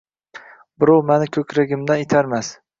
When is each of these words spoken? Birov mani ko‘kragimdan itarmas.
Birov 0.85 1.05
mani 1.11 1.29
ko‘kragimdan 1.37 2.05
itarmas. 2.09 2.55